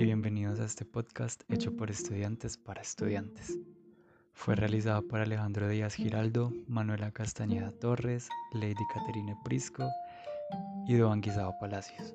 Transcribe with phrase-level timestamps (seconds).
[0.00, 3.58] y bienvenidos a este podcast hecho por estudiantes para estudiantes.
[4.32, 9.86] Fue realizado por Alejandro Díaz Giraldo, Manuela Castañeda Torres, Lady Caterine Prisco
[10.88, 12.14] y Doan Guisado Palacios.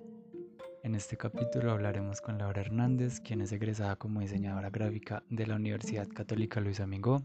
[0.82, 5.56] En este capítulo hablaremos con Laura Hernández, quien es egresada como diseñadora gráfica de la
[5.56, 7.22] Universidad Católica Luis Amigó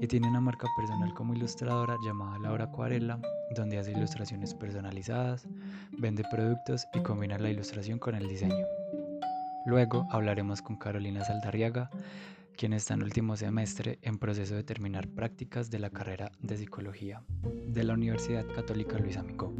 [0.00, 3.20] y tiene una marca personal como ilustradora llamada Laura Acuarela,
[3.54, 5.46] donde hace ilustraciones personalizadas,
[5.92, 8.66] vende productos y combina la ilustración con el diseño.
[9.66, 11.90] Luego hablaremos con Carolina Saldarriaga,
[12.54, 17.22] quien está en último semestre en proceso de terminar prácticas de la carrera de psicología
[17.66, 19.54] de la Universidad Católica Luis Amigó.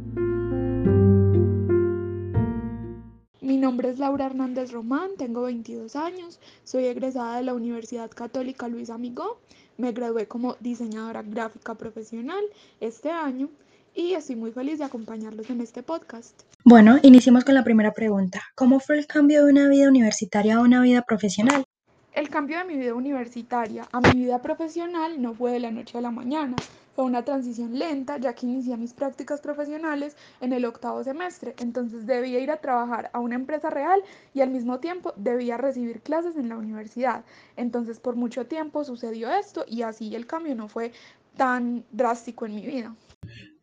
[3.41, 8.67] Mi nombre es Laura Hernández Román, tengo 22 años, soy egresada de la Universidad Católica
[8.67, 9.39] Luis Amigó,
[9.77, 12.43] me gradué como diseñadora gráfica profesional
[12.79, 13.49] este año
[13.95, 16.43] y estoy muy feliz de acompañarlos en este podcast.
[16.67, 18.41] Bueno, iniciemos con la primera pregunta.
[18.55, 21.63] ¿Cómo fue el cambio de una vida universitaria a una vida profesional?
[22.11, 25.99] El cambio de mi vida universitaria a mi vida profesional no fue de la noche
[25.99, 26.55] a la mañana,
[26.95, 32.07] fue una transición lenta ya que inicié mis prácticas profesionales en el octavo semestre, entonces
[32.07, 34.01] debía ir a trabajar a una empresa real
[34.33, 37.25] y al mismo tiempo debía recibir clases en la universidad.
[37.57, 40.93] Entonces por mucho tiempo sucedió esto y así el cambio no fue
[41.37, 42.95] tan drástico en mi vida.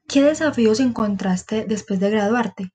[0.06, 2.70] ¿Qué desafíos encontraste después de graduarte?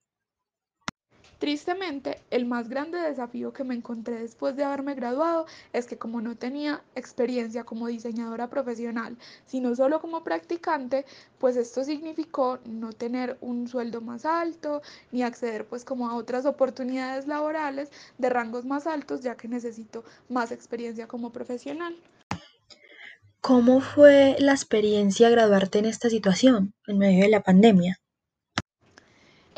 [1.38, 6.20] Tristemente, el más grande desafío que me encontré después de haberme graduado es que como
[6.20, 11.04] no tenía experiencia como diseñadora profesional, sino solo como practicante,
[11.38, 16.44] pues esto significó no tener un sueldo más alto ni acceder pues como a otras
[16.44, 21.96] oportunidades laborales de rangos más altos, ya que necesito más experiencia como profesional.
[23.40, 28.00] ¿Cómo fue la experiencia graduarte en esta situación, en medio de la pandemia?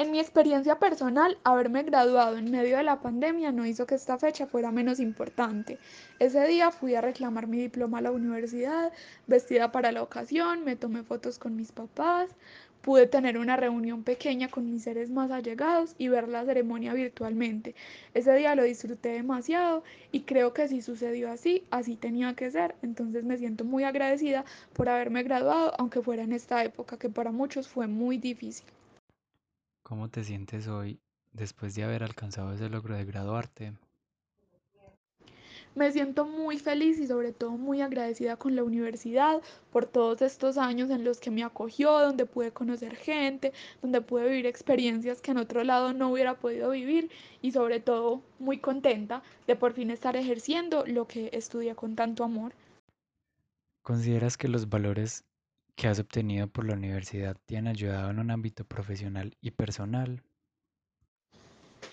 [0.01, 4.17] En mi experiencia personal, haberme graduado en medio de la pandemia no hizo que esta
[4.17, 5.79] fecha fuera menos importante.
[6.19, 8.95] Ese día fui a reclamar mi diploma a la universidad,
[9.27, 12.31] vestida para la ocasión, me tomé fotos con mis papás,
[12.81, 17.75] pude tener una reunión pequeña con mis seres más allegados y ver la ceremonia virtualmente.
[18.15, 22.75] Ese día lo disfruté demasiado y creo que si sucedió así, así tenía que ser.
[22.81, 27.33] Entonces me siento muy agradecida por haberme graduado, aunque fuera en esta época que para
[27.33, 28.65] muchos fue muy difícil.
[29.91, 31.01] ¿Cómo te sientes hoy
[31.33, 33.73] después de haber alcanzado ese logro de graduarte?
[35.75, 39.43] Me siento muy feliz y sobre todo muy agradecida con la universidad
[39.73, 43.53] por todos estos años en los que me acogió, donde pude conocer gente,
[43.83, 47.11] donde pude vivir experiencias que en otro lado no hubiera podido vivir
[47.43, 52.23] y sobre todo muy contenta de por fin estar ejerciendo lo que estudia con tanto
[52.23, 52.53] amor.
[53.83, 55.25] ¿Consideras que los valores
[55.81, 60.23] que has obtenido por la universidad te han ayudado en un ámbito profesional y personal?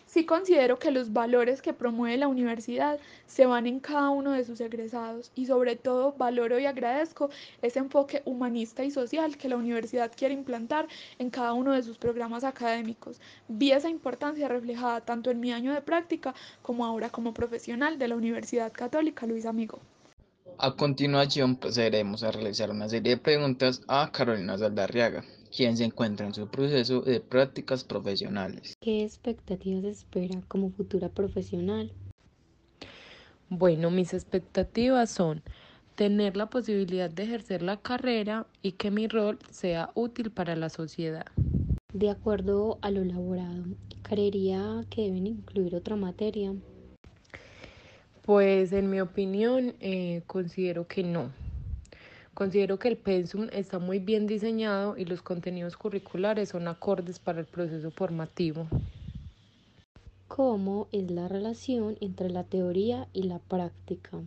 [0.05, 4.43] Sí considero que los valores que promueve la universidad se van en cada uno de
[4.43, 7.29] sus egresados y sobre todo valoro y agradezco
[7.61, 11.97] ese enfoque humanista y social que la universidad quiere implantar en cada uno de sus
[11.97, 13.21] programas académicos.
[13.47, 18.09] Vi esa importancia reflejada tanto en mi año de práctica como ahora como profesional de
[18.09, 19.79] la Universidad Católica Luis Amigo.
[20.59, 25.23] A continuación procederemos a realizar una serie de preguntas a Carolina Saldarriaga,
[25.55, 28.73] quien se encuentra en su proceso de prácticas profesionales.
[28.81, 31.93] ¿Qué expectativas espera como futura profesional?
[33.49, 35.43] Bueno, mis expectativas son
[35.93, 40.69] tener la posibilidad de ejercer la carrera y que mi rol sea útil para la
[40.69, 41.27] sociedad.
[41.93, 43.63] De acuerdo a lo elaborado,
[44.01, 46.55] creería que deben incluir otra materia
[48.27, 51.31] pues en mi opinión eh, considero que no.
[52.33, 57.39] Considero que el pensum está muy bien diseñado y los contenidos curriculares son acordes para
[57.39, 58.67] el proceso formativo.
[60.27, 64.19] ¿Cómo es la relación entre la teoría y la práctica?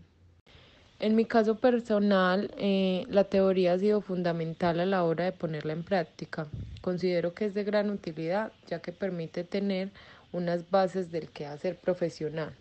[0.99, 5.75] En mi caso personal, eh, la teoría ha sido fundamental a la hora de ponerla
[5.75, 6.47] en práctica.
[6.81, 9.91] Considero que es de gran utilidad ya que permite tener
[10.33, 12.55] unas bases del quehacer profesional.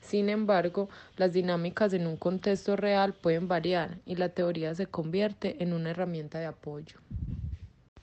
[0.00, 5.62] Sin embargo, las dinámicas en un contexto real pueden variar y la teoría se convierte
[5.62, 6.96] en una herramienta de apoyo.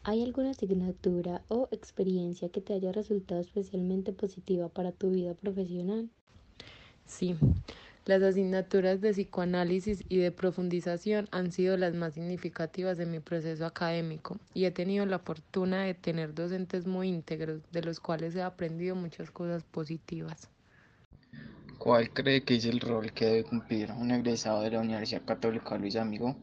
[0.03, 6.09] ¿Hay alguna asignatura o experiencia que te haya resultado especialmente positiva para tu vida profesional?
[7.05, 7.35] Sí,
[8.05, 13.65] las asignaturas de psicoanálisis y de profundización han sido las más significativas de mi proceso
[13.65, 18.41] académico y he tenido la fortuna de tener docentes muy íntegros de los cuales he
[18.43, 20.49] aprendido muchas cosas positivas.
[21.77, 25.77] ¿Cuál cree que es el rol que debe cumplir un egresado de la Universidad Católica
[25.77, 26.35] Luis Amigo?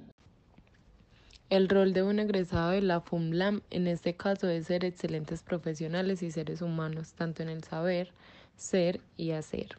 [1.51, 6.23] El rol de un egresado de la FUMLAM en este caso es ser excelentes profesionales
[6.23, 8.13] y seres humanos, tanto en el saber,
[8.57, 9.77] ser y hacer.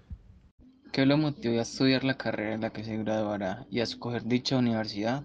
[0.92, 4.24] ¿Qué lo motivó a estudiar la carrera en la que se graduará y a escoger
[4.24, 5.24] dicha universidad?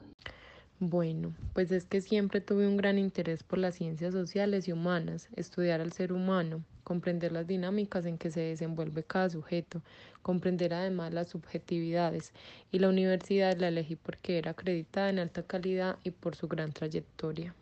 [0.83, 5.29] Bueno, pues es que siempre tuve un gran interés por las ciencias sociales y humanas,
[5.37, 9.83] estudiar al ser humano, comprender las dinámicas en que se desenvuelve cada sujeto,
[10.23, 12.33] comprender además las subjetividades,
[12.73, 16.73] y la universidad la elegí porque era acreditada en alta calidad y por su gran
[16.73, 17.55] trayectoria.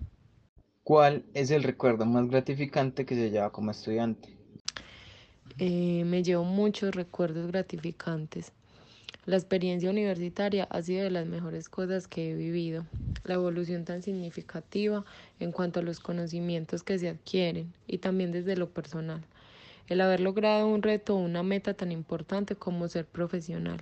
[0.85, 4.29] ¿Cuál es el recuerdo más gratificante que se lleva como estudiante?
[5.59, 8.53] Eh, me llevo muchos recuerdos gratificantes.
[9.29, 12.87] La experiencia universitaria ha sido de las mejores cosas que he vivido.
[13.25, 15.05] La evolución tan significativa
[15.39, 19.21] en cuanto a los conocimientos que se adquieren y también desde lo personal.
[19.87, 23.81] El haber logrado un reto o una meta tan importante como ser profesional.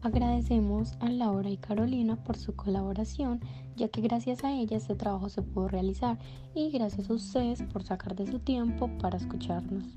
[0.00, 3.40] Agradecemos a Laura y Carolina por su colaboración,
[3.74, 6.20] ya que gracias a ella este trabajo se pudo realizar
[6.54, 9.96] y gracias a ustedes por sacar de su tiempo para escucharnos.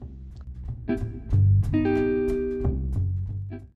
[0.88, 2.06] Música